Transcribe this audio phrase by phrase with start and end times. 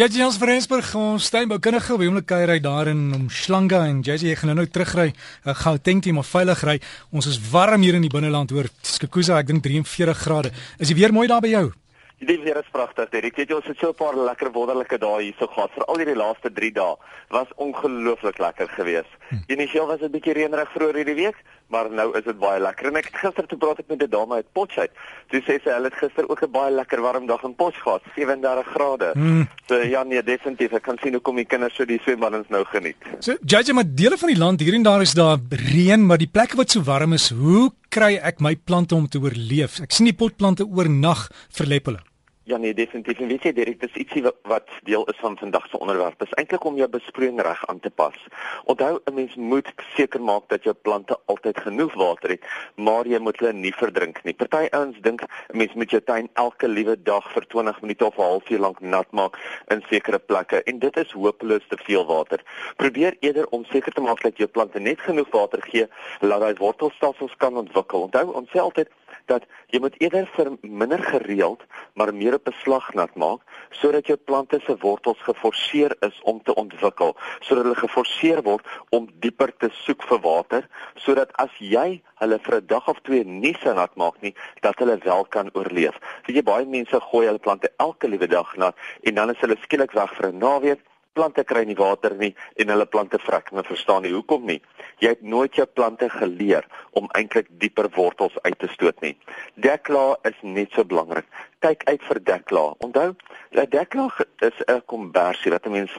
[0.00, 4.30] JJ ons Frensburg ons Steinbou kindige by homlike kuier hy daar in Umhlanga en JJ
[4.30, 6.76] jy gaan nou terugry uh, Gauteng toe maar veilig ry
[7.12, 10.96] ons is warm hier in die binneland hoor Skukuza ek dink 43 grade is dit
[10.96, 11.66] weer mooi daar by jou
[12.20, 13.08] Die weer is pragtig.
[13.08, 15.70] Dit het ons het so 'n paar lekker wonderlike dae hierso gehad.
[15.72, 16.96] Veral hierdie laaste 3 dae
[17.28, 19.08] was ongelooflik lekker geweest.
[19.28, 19.36] Hm.
[19.46, 21.36] Initieel was dit 'n bietjie reënerig vroeër hierdie week,
[21.70, 22.90] maar nou is dit baie lekker.
[22.90, 25.08] En ek het gister toe praat ek met 'n dame uit Potchefstroom.
[25.30, 28.02] Toe sê sy hulle het gister ook 'n baie lekker warm dag in Potchefstroom gehad,
[28.16, 29.10] 37 grade.
[29.14, 29.48] Hmm.
[29.68, 30.72] So ja, nee, definitief.
[30.72, 32.96] Ek kan sien hoe kom die kinders so die swembaddens nou geniet.
[33.18, 36.30] So, judge maar dele van die land hier en daar is daar reën, maar die
[36.30, 39.80] plekke wat so warm is, hoe kry ek my plante om te oorleef?
[39.80, 42.09] Ek sien die potplante oornag verlep hulle.
[42.50, 43.18] Ja nee, definitief.
[43.18, 46.18] En weet jy Derek, dis ietsie wat, wat deel is van vandag se onderwerp.
[46.18, 48.16] Dis eintlik om jou besproeiing reg aan te pas.
[48.64, 52.42] Onthou, 'n mens moet seker maak dat jou plante altyd genoeg water het,
[52.74, 54.34] maar jy moet hulle nie verdrink nie.
[54.34, 58.18] Party ouens dink 'n mens moet jou tuin elke liewe dag vir 20 minute of
[58.18, 62.40] 'n halfuur lank nat maak in sekere plekke en dit is hopeloos te veel water.
[62.76, 65.86] Probeer eerder om seker te maak dat jou plante net genoeg water gee,
[66.20, 68.00] laat hy wortelstelsels kan ontwikkel.
[68.00, 68.88] Onthou, ons sê altyd
[69.26, 74.16] dat jy moet eerder vir minder gereeld maar meer op beslag nat maak sodat jou
[74.16, 79.70] plante se wortels geforseer is om te ontwikkel sodat hulle geforseer word om dieper te
[79.84, 83.96] soek vir water sodat as jy hulle vir 'n dag of twee nie se nat
[83.96, 85.96] maak nie dat hulle wel kan oorleef.
[86.26, 89.56] Weet jy baie mense gooi hulle plante elke liewe dag nat en dan is hulle
[89.62, 90.80] skielik weg vir 'n naweek
[91.12, 93.50] plante kry nie water nie en hulle plante vrek.
[93.52, 94.60] Men verstaan nie hoekom nie.
[95.02, 96.66] Jy het nooit jou plante geleer
[96.98, 99.16] om eintlik dieper wortels uit te stoot nie.
[99.54, 101.26] Dekla is net so belangrik.
[101.64, 102.64] Kyk uit vir dekla.
[102.86, 103.10] Onthou,
[103.56, 104.08] dat dekla
[104.40, 105.92] is 'n kombersie wat 'n mens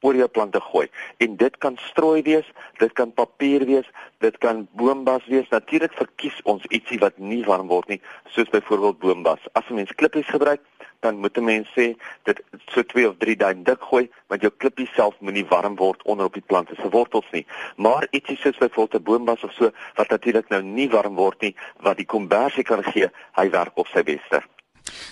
[0.00, 0.86] oor jou plante gooi.
[1.18, 2.46] En dit kan strooi wees,
[2.78, 3.86] dit kan papier wees,
[4.18, 5.48] dit kan boombas wees.
[5.50, 8.00] Natuurlik verkies ons ietsie wat nie warm word nie,
[8.34, 9.40] soos byvoorbeeld boombas.
[9.52, 10.60] As 'n mens klippies gebruik,
[11.00, 14.52] dan moet 'n mens sê dit so 2 of 3 duim dik gooi want jou
[14.56, 17.46] klippie self moenie warm word onder op die plante se wortels nie.
[17.76, 21.56] Maar ietsie soos byvoorbeeld 'n boombas of so wat natuurlik nou nie warm word nie
[21.80, 24.42] wat die kombersie kan gee, hy werk op sy beste.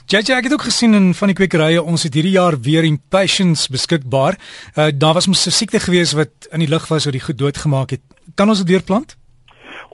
[0.07, 3.69] JJ ek het ook gesien in van die kwekerye ons het hierdie jaar weer impatience
[3.73, 4.39] beskikbaar.
[4.77, 7.39] Uh, daar was mos 'n siekte gewees wat in die lug was wat die goed
[7.39, 8.01] doodgemaak het.
[8.35, 9.17] Kan ons dit weer plant?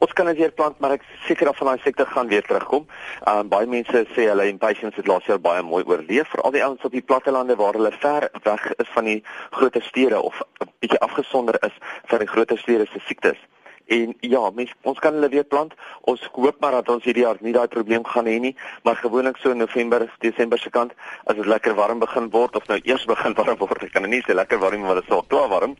[0.02, 2.86] Ons kan dit weer plant, maar ek seker of van daai sektor gaan weer terugkom.
[3.30, 6.64] Um baie mense sê hulle impatience het laas jaar baie mooi oorleef vir al die
[6.64, 10.70] ouens op die plattelande waar hulle ver weg is van die groter stede of 'n
[10.80, 11.76] bietjie afgesonder is
[12.10, 13.38] van die groter stede se siektes.
[13.86, 15.74] En ja, mens ons kan hulle weer plant.
[16.10, 18.54] Ons hoop maar dat ons hierdie jaar nie daai probleem gaan hê nie,
[18.86, 20.94] maar gewoonlik so in November, Desember se kant
[21.24, 24.22] as dit lekker warm begin word of nou eers begin warm word, ek kan nie
[24.26, 25.76] sê lekker warm maar dit is al klaar warm.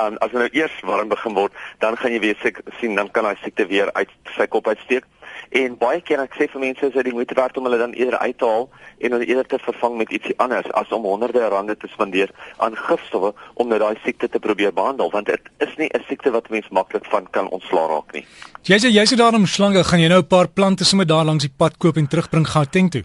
[0.00, 3.28] Um as dit nou eers warm begin word, dan gaan jy weer sien dan kan
[3.28, 5.06] daai siekte weer uit sy kop uitsteek.
[5.54, 7.92] En baie keer ek sê vir mense is dit die moeite werd om hulle dan
[7.94, 8.64] eerder uit te haal
[9.06, 12.32] en hulle eerder te vervang met ietsie anders as om honderde rande te spandeer
[12.66, 13.30] aan gifstowwe
[13.62, 16.66] om nou daai siekte te probeer behandel want dit is nie 'n siekte wat mens
[16.70, 18.26] maklik van kan ontslaa raak nie.
[18.66, 21.46] Jy sê jy sê daarom slange gaan jy nou 'n paar plante sommer daar langs
[21.46, 23.04] die pad koop en terugbring Gauteng toe.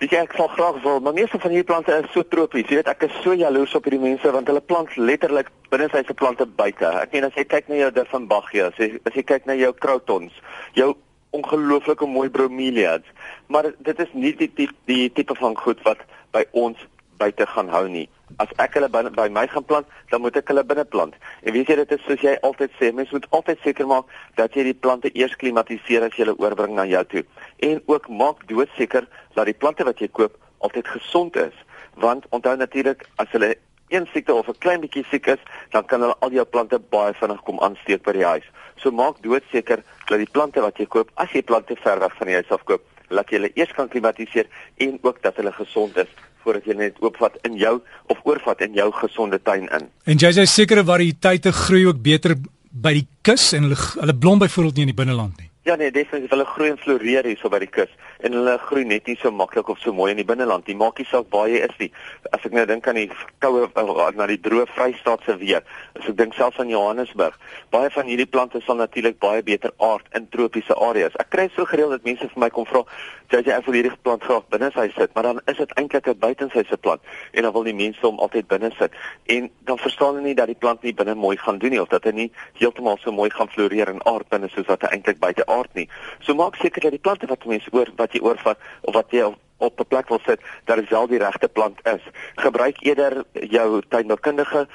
[0.00, 2.68] Weet jy ek sal graag wil, maar meeste van hierdie plante is so tropies.
[2.68, 6.02] Jy weet ek is so jaloers op hierdie mense want hulle plant letterlik binne sy
[6.06, 6.86] se plante buite.
[6.86, 9.72] Ek meen as jy kyk na jou Durbanbaggia, as jy as jy kyk na jou
[9.74, 10.32] Crotons,
[10.72, 10.96] jou
[11.36, 13.06] ongelooflike mooi bromeliads,
[13.46, 16.02] maar dit is nie die die, die tipe van goed wat
[16.34, 16.78] by ons
[17.20, 18.08] buite gaan hou nie.
[18.42, 21.16] As ek hulle by, by my gaan plant, dan moet ek hulle binne plant.
[21.44, 24.56] En weet jy dit is soos jy altyd sê, mens moet altyd seker maak dat
[24.56, 27.24] jy die plante eers klimatiseer as jy hulle oorbring na jou toe.
[27.66, 31.56] En ook maak doodseker dat die plante wat jy koop altyd gesond is,
[32.00, 33.54] want onthou natuurlik as hulle
[33.90, 37.12] een siekte of 'n klein bietjie siek is, dan kan hulle al jou plante baie
[37.14, 38.46] vinnig kom aansteek by die huis.
[38.76, 42.26] So maak doodseker dat die plante wat jy koop, as jy plante ver weg van
[42.26, 44.46] die huis af koop, laat jy hulle eers kan klimatiseer
[44.76, 46.08] en ook dat hulle gesond is
[46.42, 49.88] voordat jy net oopvat in jou of oorvat in jou gesonde tuin in.
[50.04, 52.36] En jy sê sekere variëteite groei ook beter
[52.70, 55.50] by die kus en hulle hulle blom byvoorbeeld nie in die binneland nie.
[55.68, 57.90] Ja nee, definitief hulle groei en floreer hier so by die kus
[58.26, 60.76] en hulle groei net nie so maklik of so mooi in die binneland nie.
[60.76, 61.90] Maak nie saak waar jy is nie.
[62.34, 63.08] As ek nou dink aan die
[63.42, 65.64] koue eh, na die droë Vrystaatse weer,
[65.98, 67.38] as ek dink selfs aan Johannesburg,
[67.72, 71.16] baie van hierdie plante sal natuurlik baie beter aard in tropiese areas.
[71.22, 72.84] Ek kry so gereeld dat mense vir my kom vra,
[73.30, 76.18] "Jy jy wil hierdie plant graag binne sy sit," maar dan is dit eintlik 'n
[76.18, 77.00] buitensyse plant
[77.32, 78.92] en dan wil die mense hom altyd binne sit.
[79.26, 81.88] En dan verstaan hulle nie dat die plant nie binne mooi gaan doen nie of
[81.88, 85.18] dat hy nie heeltemal so mooi gaan floreer en aard binne soos wat hy eintlik
[85.18, 85.88] buite aard nie.
[86.20, 89.34] So maak seker dat die plante wat mense oor wat jy oorvat of wat jy
[89.60, 92.02] op 'n plek wil sit, dat dit wel die regte plant is.
[92.34, 94.68] Gebruik eerder jou tuinboukundige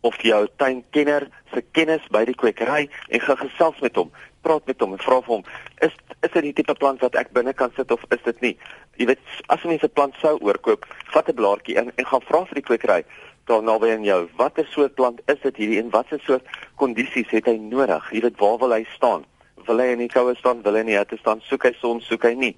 [0.00, 4.10] of jou tuinkenner se kennis by die kwekery en gaan gesels met hom.
[4.40, 5.44] Praat met hom en vra vir hom,
[5.78, 8.58] is is dit die tipe plant wat ek binne kan sit of is dit nie?
[8.96, 12.44] Jy weet, as mense 'n plant sou oorkoop, vat 'n blaartjie in en gaan vra
[12.44, 13.04] vir die kwekery
[13.46, 17.46] daar naby aan jou, watter soort plant is dit hierdie en watter soort kondisies het
[17.46, 18.12] hy nodig?
[18.12, 19.24] Jy weet, waar wil hy staan?
[19.66, 21.42] Wil hy in die koue staan, wil hy in die hitte staan?
[21.48, 22.54] Soek hy son, soek hy nie?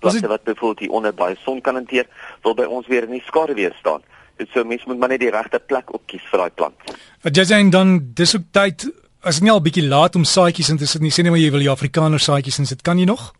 [0.00, 2.08] Plante wat byvoorbeeld hier onder baie son kan hanteer,
[2.44, 4.02] wil by ons weer in die skare weer staan.
[4.40, 6.94] Dit so mens moet maar net die regte plek op kies vir daai plant.
[7.26, 8.86] Wat jy sê dan dis ook tyd
[9.20, 11.42] as jy nie al bietjie laat om saadjies in te sit nie, sê net maar
[11.42, 13.32] jy wil die Afrikaner saadjies insit, kan jy nog?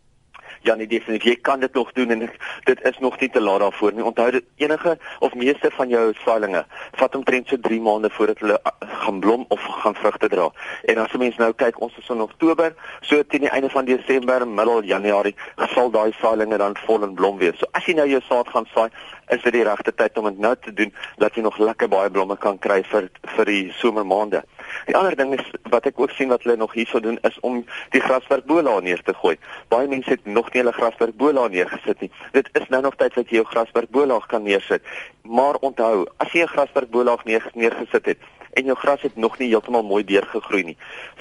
[0.63, 1.23] Ja, nee, definitief.
[1.23, 2.19] Jy kan dit nog doen en
[2.63, 4.03] dit is nog nie te laat daarvoor nie.
[4.05, 8.59] Onthou dit enige of meeste van jou saailinge vat omtrent so 3 maande voordat hulle
[8.61, 10.51] uh, gaan blom of gaan vrugte dra.
[10.85, 13.85] En as 'n mens nou kyk, ons is in Oktober, so teen die einde van
[13.85, 15.35] Desember, middel Januarie,
[15.73, 17.57] sal daai saailinge dan vol in blom wees.
[17.57, 18.89] So as jy nou jou saad gaan saai,
[19.27, 22.09] is dit die regte tyd om dit nou te doen dat jy nog lekker baie
[22.09, 24.43] blomme kan kry vir vir die somermaande.
[24.85, 27.61] Die ander ding is wat ek ook sien wat hulle nog hierso doen is om
[27.95, 29.37] die graswerk bola neer te gooi.
[29.67, 32.11] Baie mense het nog nie hulle graswerk bola neergesit nie.
[32.31, 34.81] Dit is nou nog tyd dat jy jou graswerk bola kan neersit.
[35.23, 38.17] Maar onthou, as jy 'n graswerk bola neer, neergesit het
[38.53, 40.77] en jou gras het nog nie heeltemal mooi deurgegroei nie,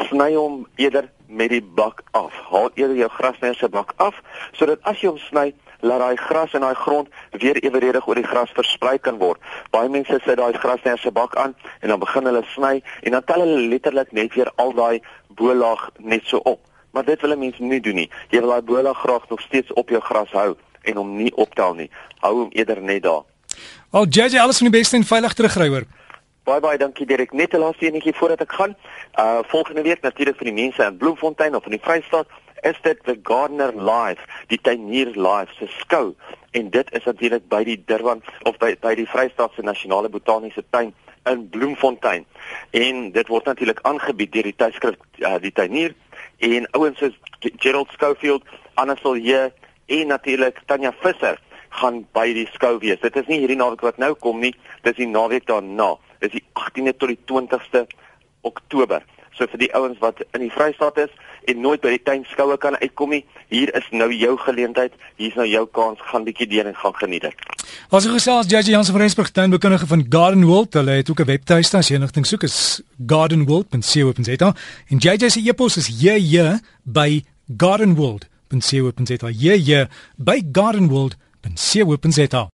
[0.08, 2.34] sny hom eerder met die bak af.
[2.50, 4.16] Haal eerder jou grasnyer se bak af
[4.52, 8.26] sodat as jy hom sny laat daai gras in daai grond weer eweredig oor die
[8.26, 9.40] gras versprei kan word.
[9.70, 13.10] Baie mense sit daai gras net se bak aan en dan begin hulle sny en
[13.16, 16.60] dan tel hulle letterlik net weer al daai bolaag net so op.
[16.90, 18.10] Maar dit wil 'n mens nie doen nie.
[18.30, 21.74] Jy wil daai bolaag graag nog steeds op jou gras hou en hom nie optel
[21.74, 21.90] nie.
[22.20, 23.22] Hou hom eerder net daar.
[23.90, 25.84] Al JJ alles van die beste en veilig terugry hoor.
[26.44, 27.32] Baie baie dankie Dirk.
[27.32, 28.76] Net 'n laaste enetjie voordat ek gaan.
[29.18, 32.26] Uh volgende week natuurlik vir die mense in Bloemfontein of in die Vrystaat
[32.62, 36.14] is dit the Gardener Live, die Tuinier Live se skou
[36.50, 40.92] en dit is natuurlik by die Durban of by by die Vrystaatse Nasionale Botaniese Tuin
[41.28, 42.24] in Bloemfontein.
[42.70, 45.94] En dit word natuurlik aangebied deur die tydskrif uh, die Tuinier
[46.38, 49.52] en ouens soos Gerald Schofield, Anna Silje
[49.86, 51.38] en natuurlik Tanya Visser
[51.80, 53.00] gaan by die skou wees.
[53.02, 54.52] Dit is nie hierdie naweek wat nou kom nie,
[54.84, 55.94] dis die naweek daarna.
[56.20, 57.84] Dis die 18de tot die 20ste
[58.46, 59.04] Oktober.
[59.36, 61.12] So vir die ouens wat in die Vrystaat is
[61.48, 64.92] en nooit by die tuinskoue kan uitkom nie, hier is nou jou geleentheid.
[65.16, 65.98] Hier's nou jou kans.
[66.10, 67.34] Gaan bietjie deur en gaan geniet dit.
[67.90, 70.74] Ons het gesels JJ Jansen van Rensburg tuinbekundige van Garden World.
[70.74, 74.54] Hulle het ook 'n webtuiste as jy enigting soek is gardenworld.co.za
[74.88, 77.22] en JJ se e-pos is jj by
[77.56, 79.28] gardenworld.co.za.
[79.30, 79.86] Jj
[80.16, 82.48] by gardenworld.co.za.